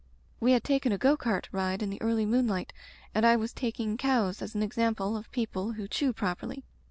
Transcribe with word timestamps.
We 0.39 0.53
had 0.53 0.63
taken 0.63 0.91
a 0.91 0.97
go 0.97 1.15
cart 1.15 1.47
ride 1.51 1.83
in 1.83 1.91
the 1.91 2.01
early 2.01 2.25
moonlight 2.25 2.73
and 3.13 3.23
I 3.23 3.35
was 3.35 3.53
taking 3.53 3.97
cows 3.97 4.41
as 4.41 4.55
an 4.55 4.63
example 4.63 5.15
of 5.15 5.29
people 5.31 5.73
who 5.73 5.87
chew 5.87 6.11
properly. 6.11 6.63